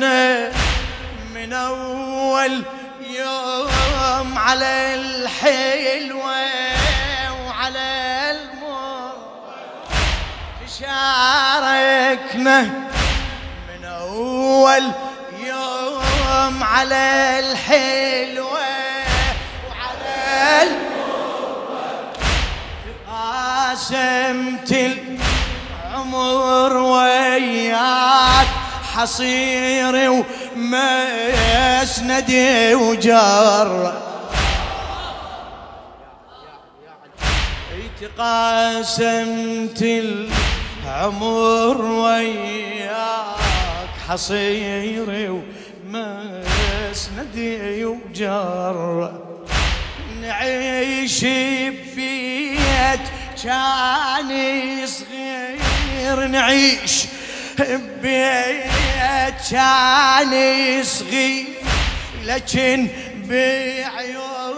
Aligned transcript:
تشاركنا 0.00 0.52
من 1.34 1.52
أول 1.52 2.62
يوم 3.10 4.38
على 4.38 4.94
الحلوة 4.94 6.46
وعلى 7.46 8.30
المر 8.30 9.12
تشاركنا 10.66 12.60
من 13.68 13.84
أول 13.84 14.92
يوم 15.38 16.62
على 16.62 17.38
الحلوة 17.38 18.68
وعلى 19.68 20.62
المر 20.62 22.12
قاسمت 23.10 24.72
العمر 25.92 26.76
وياك. 26.76 28.59
حصيري 28.94 30.08
ومسندي 30.56 32.24
وجر 32.74 33.92
تقاسمت 38.00 39.82
العمر 39.82 41.82
وياك 41.82 43.88
حصيري 44.08 45.28
ومسندي 45.92 47.84
وجر 47.84 49.12
نعيش 50.22 51.24
ببيت 51.24 53.00
كان 53.44 54.30
صغير 54.86 56.26
نعيش 56.26 57.06
ببيت 57.58 58.70
كان 59.50 60.32
صغير 60.84 61.44
لكن 62.24 62.88
بعيوننا 63.28 64.56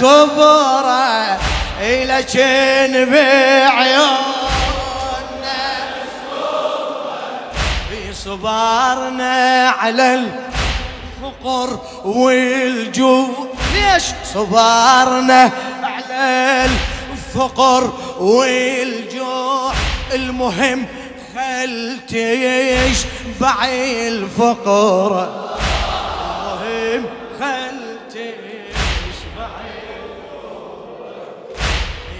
كبره 0.00 1.38
لكن 1.82 2.92
بعيوننا 3.10 4.26
في 7.90 8.14
صبارنا 8.14 9.68
على 9.70 10.14
الفقر 10.14 11.80
والجوع. 12.04 13.46
ليش؟ 13.74 14.04
صبرنا 14.34 15.50
على 15.82 16.66
الفقر 17.12 17.92
والجوع. 18.18 19.72
المهم 20.14 20.86
خل 21.36 21.98
تشبع 22.08 23.64
الفقر 24.08 25.28
خل 27.40 27.78
تشبع 28.10 29.48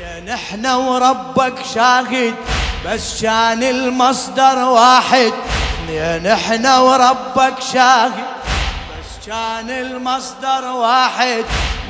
يا 0.01 0.21
نحن 0.21 0.67
وربك 0.67 1.55
شاهد 1.75 2.35
بس 2.87 3.23
كان 3.23 3.63
المصدر 3.63 4.59
واحد. 4.59 5.33
يا 5.89 6.19
نحن 6.19 6.67
وربك 6.67 7.55
شاهد 7.73 8.25
بس 8.91 9.27
كان 9.27 9.71
المصدر 9.71 10.65
واحد. 10.65 11.45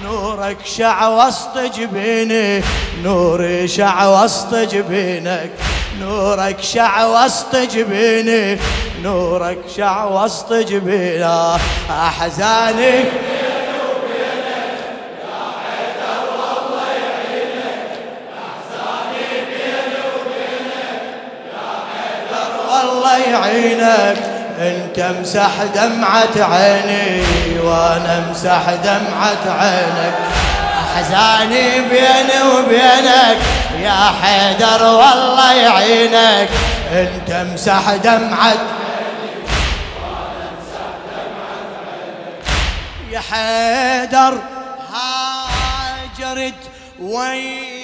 نورك 0.05 0.57
شع 0.65 1.09
وسط 1.09 1.59
جبيني 1.59 2.63
نوري 3.03 3.69
شع 3.69 4.07
وسط 4.07 4.55
جبينك. 4.55 5.51
نورك 6.01 6.57
شع 6.61 7.05
وسط 7.05 7.57
جبيني 7.57 8.59
نورك 9.03 9.59
شع 9.77 10.05
وسط 10.05 10.53
جبينه. 10.53 11.59
أحزاني. 11.91 13.05
والله 22.71 23.19
يعينك. 23.19 24.36
انت 24.59 25.01
مسح 25.21 25.63
دمعة 25.75 26.55
عيني 26.55 27.23
وأنا 27.59 28.31
مسح 28.31 28.75
دمعة 28.85 29.61
عينك. 29.61 30.15
احزاني 30.81 31.81
بيني 31.81 32.43
وبينك 32.55 33.39
يا 33.83 34.13
حيدر 34.23 34.83
والله 34.85 35.53
يعينك. 35.53 36.49
انت 36.93 37.31
مسح 37.53 37.95
دمعة 37.95 38.55
يا 43.11 43.21
حيدر 43.21 44.39
هاجرت 44.95 46.55
وياك 47.01 47.76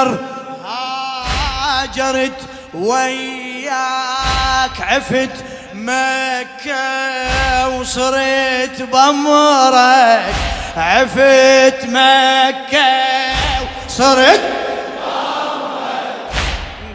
حيدر 0.00 0.18
هاجرت 0.64 2.40
وياك 2.74 3.70
عفت 4.80 5.44
مكة 5.74 7.68
وصرت 7.68 8.82
بمرك 8.82 10.34
عفت 10.76 11.86
مكة 11.86 12.90
وصرت 13.86 14.40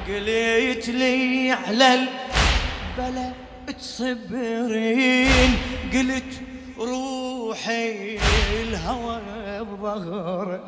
قليت 0.07 0.89
لي 0.89 1.51
على 1.51 1.93
البلا 1.93 3.31
تصبرين 3.79 5.57
قلت 5.93 6.41
روحي 6.79 8.19
الهوى 8.61 9.21
بظهرك. 9.63 10.61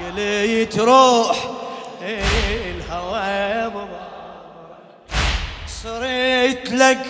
قليت 0.00 0.78
روح 0.78 1.36
الهوى 2.02 3.72
صرت 5.82 6.70
لك 6.70 7.06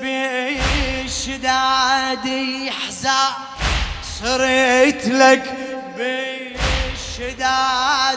بالشداد 0.00 1.46
يحزن 2.66 3.10
صرت 4.20 5.06
لك 5.06 5.54
بالشداد 7.16 7.44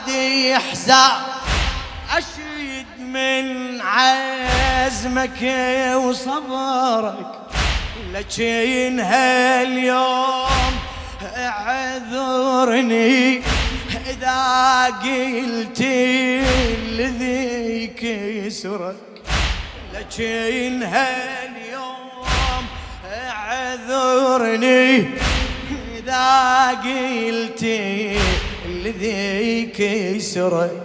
يحزن 0.08 0.94
أشيد 2.18 2.88
من 3.00 3.82
عزمك 3.82 5.42
وصبرك. 5.96 7.32
لكن 8.14 9.00
هاليوم 9.00 10.80
أعذرني. 11.38 13.20
إذا 14.20 14.86
قلت 14.86 15.82
لذيك 16.92 18.04
يسرك 18.04 18.96
لكن 19.94 20.84
هاليوم 20.84 22.66
أعذرني. 23.14 25.08
إذا 25.98 26.70
قلت 26.70 27.64
لذيك 28.66 29.80
يسرك 29.80 30.84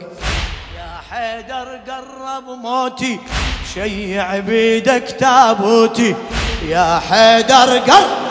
يا 0.76 1.00
حيدر 1.10 1.80
قرب 1.88 2.48
موتي 2.62 3.18
شيع 3.74 4.38
بيدك 4.38 5.16
تابوتي. 5.18 6.14
يا 6.68 7.02
حيدر 7.10 7.78
قرب 7.78 8.23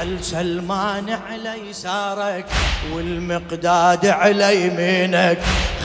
خل 0.00 0.24
سلمان 0.24 1.18
على 1.30 1.70
يسارك 1.70 2.44
والمقداد 2.92 4.06
على 4.06 4.66
يمينك 4.66 5.38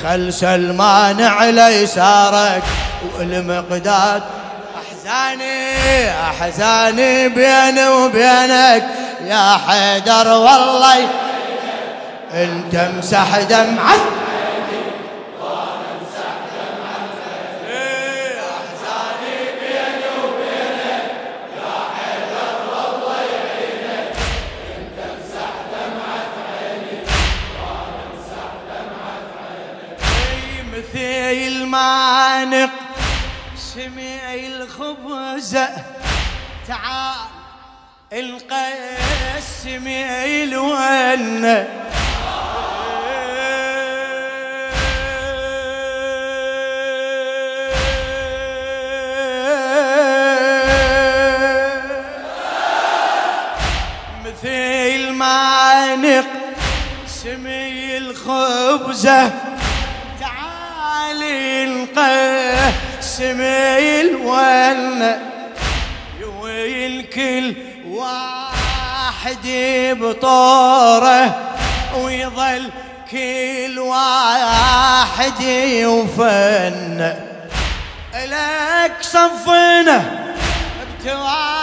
خل 0.04 0.34
سلمان 0.34 1.22
على 1.22 1.84
يسارك 1.84 2.64
والمقداد 3.18 4.24
أحزاني 4.82 6.10
أحزاني 6.12 7.30
بيني 7.30 7.88
وبينك. 7.88 8.84
يا 9.26 9.58
حيدر 9.68 10.28
والله 10.28 11.08
أنت 12.34 12.76
امسح 12.76 13.40
دمعة. 13.40 13.96
مثيل 30.94 31.66
ما 31.68 32.46
نقسمي 32.46 34.48
الخبزة 34.48 35.70
تعال 36.68 37.16
القسمي 38.14 40.04
الونة. 40.44 41.68
مثل 54.26 55.12
ما 55.12 55.96
نقسمي 55.96 57.98
الخبزه 57.98 59.45
القسمي 63.20 64.02
الونه 64.02 65.20
يوي 66.20 66.88
الكل 66.88 67.56
واحد 67.88 69.48
بطوره 70.02 71.36
ويظل 71.98 72.70
كل 73.12 73.80
واحد 73.80 75.42
يوفن 75.42 77.14
لك 78.14 78.94
صفنا 79.02 80.04
بتوالي 81.00 81.55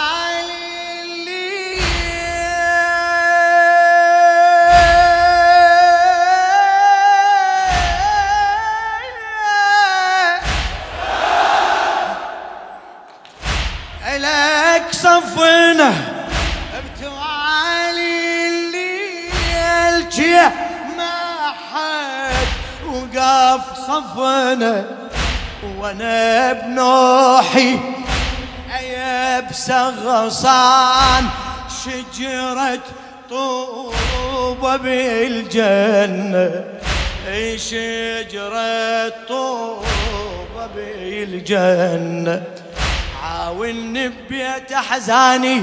لك 14.83 14.93
صفنا 14.93 15.93
بتوالي 16.83 18.47
الليل 18.47 20.09
جه 20.09 20.51
ما 20.97 21.51
حد 21.71 22.47
وقف 22.87 23.61
صفنا 23.87 24.85
وأنا 25.77 26.53
بنوحي 26.53 27.79
يبس 28.81 29.71
غصان 29.71 31.25
شجرة 31.85 32.79
طوبة 33.29 34.75
بالجنة. 34.75 36.63
شجرة 37.57 39.09
طوبة 39.27 40.67
بالجنة. 40.75 42.62
عاوني 43.43 44.07
ببيت 44.09 44.71
احزاني 44.71 45.61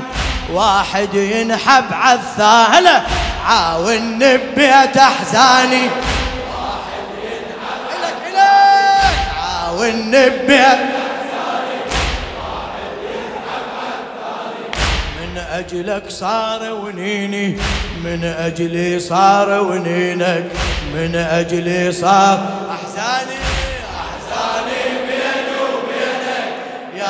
واحد 0.52 1.14
ينحب 1.14 1.84
عالثانة 1.92 3.06
عاوني 3.46 4.36
ببيت 4.36 4.96
احزاني 4.96 5.88
واحد 6.52 7.06
ينحب 7.24 7.88
لك 8.02 8.34
لك 8.34 9.14
عاوني 9.42 10.28
ببيت 10.28 10.78
من 15.20 15.38
أجلك 15.52 16.10
صار 16.10 16.72
ونيني 16.72 17.58
من 18.04 18.24
أجلي 18.24 19.00
صار 19.00 19.60
ونينك 19.60 20.44
من 20.94 21.16
أجلي 21.16 21.92
صار 21.92 22.48
أحزاني. 22.70 23.49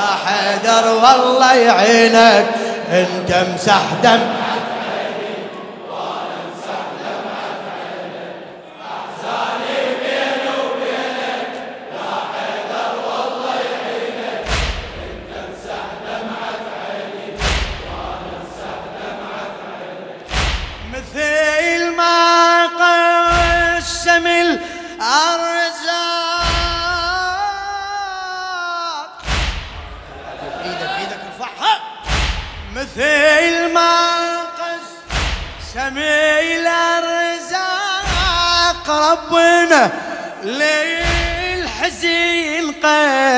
يا 0.00 0.16
حيدر 0.26 0.88
والله 0.88 1.54
يعينك 1.54 2.46
انت 2.92 3.30
امسح 3.30 3.80
دم 4.02 4.20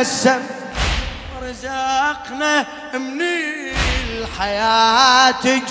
قسم 0.03 0.43
رزقنا 1.43 2.67
من 2.95 3.21
الحياة 4.09 5.63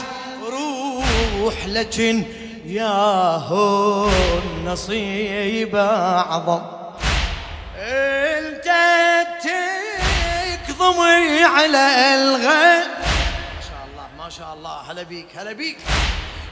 روح 0.42 1.66
لكن 1.68 2.24
ياهو 2.66 4.10
النصيب 4.44 5.76
أعظم. 5.76 6.62
أنت 7.78 8.70
تكظمي 10.68 11.44
على 11.44 12.16
الغيب. 12.16 12.92
ما 13.56 13.62
شاء 13.70 13.84
الله 13.92 14.08
ما 14.18 14.30
شاء 14.30 14.54
الله. 14.54 14.92
هلا 14.92 15.04
بيك 15.04 15.28
هلا 15.38 15.52
بيك. 15.52 15.78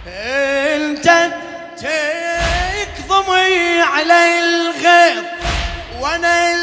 أنت 0.07 1.31
تكظمي 1.77 3.81
على 3.81 4.39
الغيب. 4.39 5.23
وأنا 5.99 6.53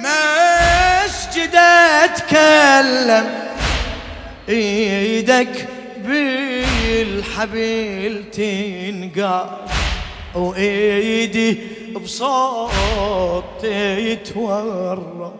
بالمسجد 0.00 1.54
أتكلم 2.04 3.26
إيدك 4.48 5.68
بالحبيل 5.96 8.30
تنقال 8.30 9.50
وإيدي 10.34 11.58
بصوت 11.94 13.44
تتورم 13.62 15.32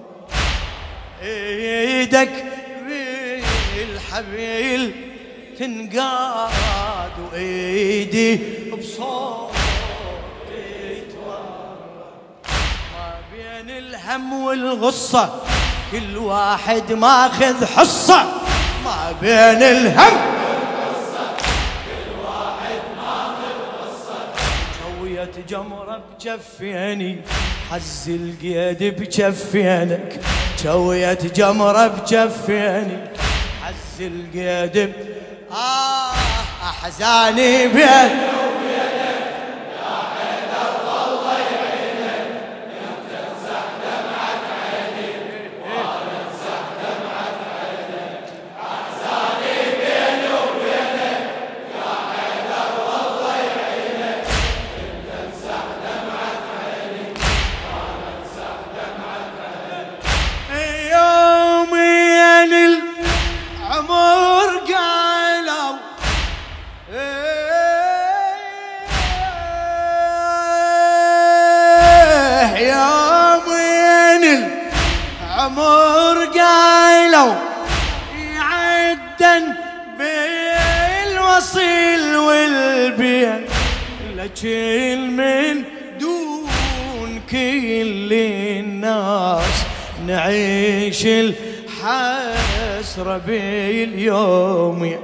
إيدك 1.22 2.44
بالحبيل 3.76 4.92
تنقاد 5.58 7.10
وإيدي 7.32 8.38
بصوت 8.72 9.50
الهم 13.80 14.32
والغصة 14.32 15.42
كل 15.92 16.16
واحد 16.16 16.92
ماخذ 16.92 17.66
حصة 17.66 18.24
ما 18.84 19.14
بين 19.20 19.62
الهم 19.62 20.16
شوية 24.80 25.30
جمرة 25.48 26.00
بجفيني 26.20 27.20
حز 27.70 28.08
القيد 28.08 29.00
بجفينك 29.00 30.20
شوية 30.62 31.18
جمرة 31.34 31.86
بجفيني 31.86 32.98
حز 33.62 34.00
القيد. 34.00 34.92
آه 35.52 36.12
أحزاني 36.62 37.68
بين 37.68 38.10
لكل 84.40 85.10
من 85.10 85.64
دون 86.00 87.20
كل 87.30 88.12
الناس. 88.12 89.64
نعيش 90.06 91.06
الحسرة 91.06 93.16
باليوم. 93.26 94.98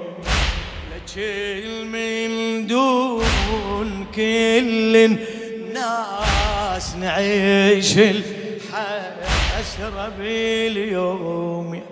لكل 0.93 1.85
من 1.85 2.67
دون 2.67 4.07
كل 4.15 4.97
الناس. 4.97 6.95
نعيش 7.01 7.99
الحسرة 7.99 10.13
باليوم. 10.19 11.83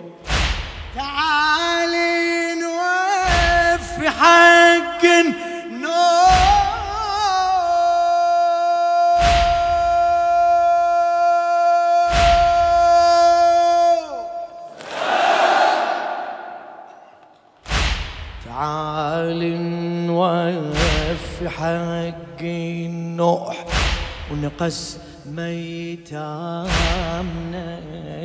تعالي 0.95 2.55
نوفي 2.61 4.09
حق 4.09 5.05
ونقص 24.31 24.97
ميتامنا 25.25 26.65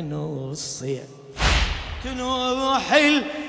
نصيع. 0.01 1.03
تنوح 2.03 2.93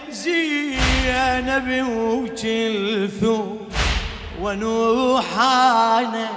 الزينب 0.08 1.68
وجلثو 1.88 3.38
ونوحانا 4.42 6.28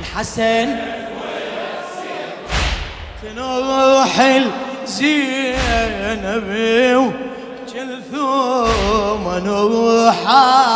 الحسن 0.00 0.68
تنوح 3.22 4.14
الزينب 4.82 6.50
وجلثوم 7.66 9.22
ونوحانا 9.26 10.72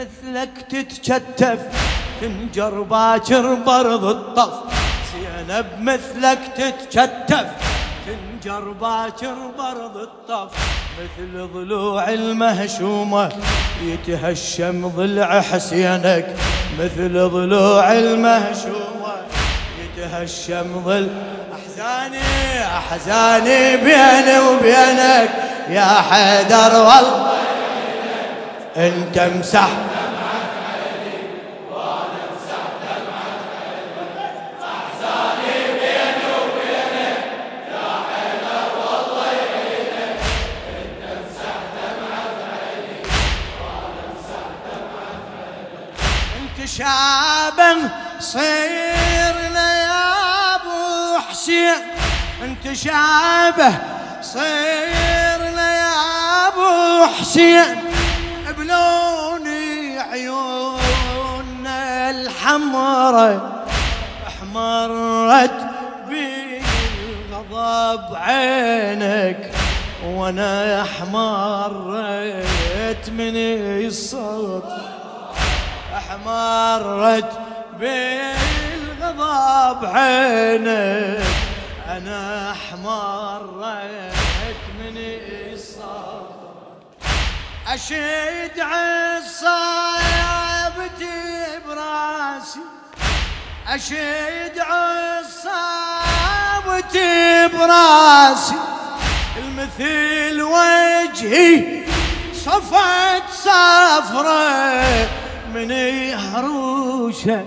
مثلك 0.00 0.50
تتشتف 0.70 1.58
تنجر 2.20 2.82
باكر 2.82 3.54
برض 3.54 4.04
الطف. 4.04 4.54
زينب 5.12 5.66
مثلك 5.80 6.38
تتشتف 6.56 7.46
تنجر 8.06 8.64
باكر 8.80 9.34
برض 9.58 9.96
الطف. 9.96 10.50
مثل 11.00 11.48
ضلوع 11.54 12.08
المهشومة 12.08 13.28
يتهشم 13.82 14.88
ضلع 14.88 15.40
حسينك. 15.40 16.36
مثل 16.78 17.28
ضلوع 17.28 17.92
المهشومة 17.92 19.14
يتهشم 19.82 20.82
ضلع 20.84 21.08
أحزاني 21.52 22.64
أحزاني 22.64 23.76
بيني 23.76 24.38
وبينك. 24.38 25.30
يا 25.68 25.84
حيدر 26.10 26.74
والله 26.74 27.30
انت 28.76 29.18
امسح 29.18 29.68
شابا 46.76 47.72
صيرنا 48.20 49.66
يا 49.82 50.02
ابو 50.54 51.18
حسين. 51.28 51.80
انت 52.44 52.64
شابه 52.72 53.72
صيرنا 54.22 55.66
يا 55.82 55.94
ابو 56.48 56.70
حسين. 57.06 57.76
بلون 58.58 59.46
عيوننا 60.10 61.80
الحمرة 62.10 63.30
احمرت 64.28 65.58
بالغضب 66.08 68.06
عينك 68.14 69.40
وأنا 70.04 70.82
احمرت 70.82 71.84
من 73.10 73.36
الصوت. 73.86 74.64
أحمرت 75.96 77.32
بالغضب 77.78 79.84
عينك. 79.84 81.24
أنا 81.88 82.52
أحمرت 82.52 84.56
من 84.78 84.96
الصوت 84.96 86.30
أشد 87.68 88.60
عصابتي 88.60 89.88
براسي. 91.66 92.60
أشد 93.68 94.58
عصابتي 95.50 97.48
براسي. 97.48 98.54
المثل 99.36 100.42
وجهي 100.42 101.84
صفت 102.34 103.22
صفره 103.32 105.08
من 105.54 105.70
هروشه 106.12 107.44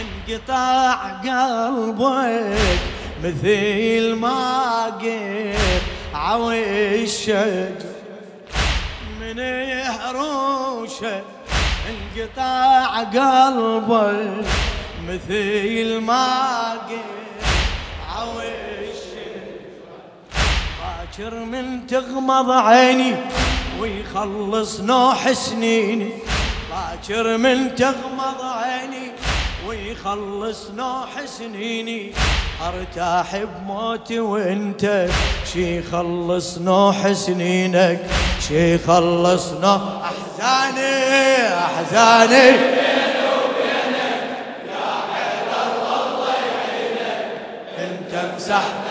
انقطع 0.00 0.94
قلبك 1.24 2.78
مثل 3.24 4.14
ما 4.14 4.98
قير 5.00 5.82
عوي 6.14 7.02
الشجر 7.02 7.96
من 9.20 9.38
هروشه 9.86 11.22
انقطع 11.90 13.00
قلبك 13.02 14.46
مثل 15.08 16.00
ما 16.00 16.70
قير 16.88 17.46
عوي 18.16 18.48
الشجر 18.80 19.66
باكر 20.80 21.34
من 21.44 21.86
تغمض 21.86 22.50
عيني 22.50 23.16
ويخلص 23.80 24.80
نوح 24.80 25.32
سنيني. 25.32 26.10
باكر 26.76 27.36
من 27.36 27.74
تغمض 27.74 28.40
عيني 28.42 29.12
ويخلص 29.66 30.70
نوح 30.76 31.24
سنيني. 31.24 32.12
أرتاح 32.68 33.36
بموتي 33.36 34.20
وأنت 34.20 35.08
شي 35.52 35.82
خلص 35.82 36.58
نوح 36.58 37.12
سنينك؟ 37.12 38.00
شي 38.48 38.78
خلص 38.78 39.52
نوح؟ 39.52 39.80
أحزاني 40.02 41.48
أحزاني. 41.54 42.50
أنت 47.78 48.34
مسحت 48.36 48.85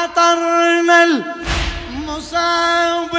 شاطرنا 0.00 1.04
المصاب 1.92 3.10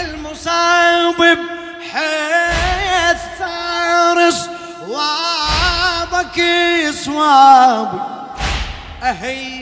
المصاب 0.00 1.38
بحيث 1.80 3.20
ثار 3.38 4.30
صوابك 4.30 6.38
صوابي 7.04 8.00
أهيل 9.02 9.61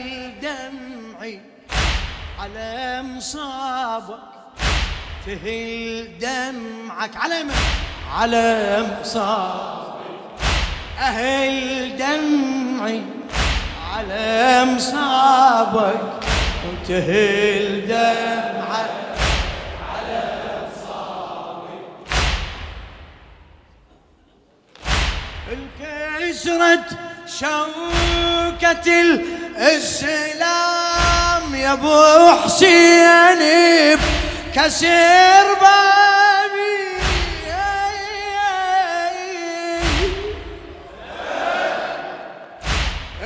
مصابك. 3.21 4.17
تهل 5.25 6.17
دمعك 6.19 7.15
على 7.15 7.43
من 7.43 7.53
على 8.13 8.85
مصابك. 9.01 10.01
أهل 10.99 11.97
دمعي 11.97 13.01
على 13.93 14.65
مصابك. 14.65 16.01
وتهل 16.65 17.87
دمعك 17.87 18.91
على 19.93 20.21
مصابك. 20.65 21.85
انكسرت 25.51 26.89
شوكة 27.39 28.87
الإسلام. 29.01 30.31
يا 31.61 31.73
ابو 31.73 32.31
حسين 32.43 33.41
كسر 34.55 35.47
بابي. 35.61 36.81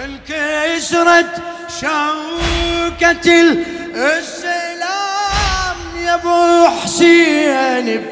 انكسرت 0.03 1.33
شوكة 1.81 3.27
السلام 3.95 5.77
يا 6.05 6.13
ابو 6.13 6.67
حسين 6.83 8.05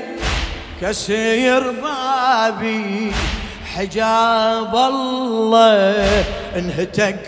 كسير 0.82 1.72
بابي. 1.72 3.12
حجاب 3.76 4.76
الله 4.76 6.26
انهتك 6.56 7.20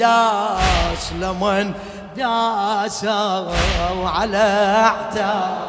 وانداس 0.00 1.12
لمن 1.12 1.74
داسوا 2.16 3.52
على 4.08 4.36
اعتاب. 4.84 5.68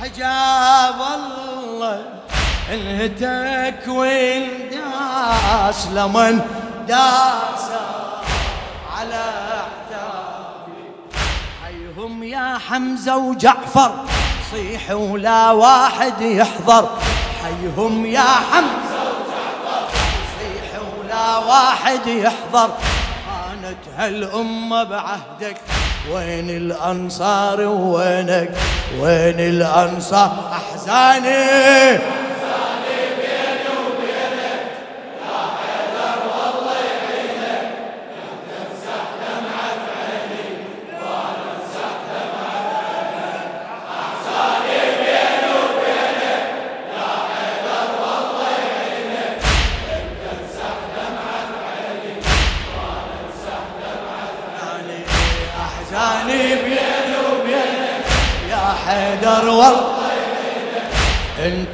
حجاب 0.00 0.94
الله 1.18 2.02
انهتك 2.72 3.88
وانداس 3.88 5.86
لمن 5.86 6.40
داس 6.88 7.68
على 8.98 9.24
اعتابي 9.60 10.84
حيهم 11.64 12.22
يا 12.22 12.58
حمزة 12.68 13.16
وجعفر 13.16 14.04
صيح 14.52 14.90
ولا 14.90 15.50
واحد 15.50 16.20
يحضر. 16.20 16.88
حيهم 17.44 18.06
يا 18.06 18.20
حمزة 18.20 18.87
واحد 21.48 22.06
يحضر. 22.06 22.70
كانت 23.62 23.78
هالأمة 23.96 24.84
بعهدك. 24.84 25.56
وين 26.12 26.50
الأنصار 26.50 27.60
وينك 27.60 28.50
وين 29.00 29.40
الأنصار؟ 29.40 30.52
أحزاني! 30.52 32.17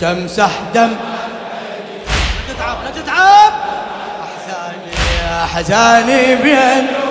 انت 0.05 0.19
مسح 0.25 0.51
دم. 0.75 0.81
لا 0.81 2.55
تتعب 2.55 2.77
لا 2.85 2.91
تتعب. 2.91 3.53
أحزاني 4.23 5.45
احزاني 5.45 6.37
بيني 6.37 7.04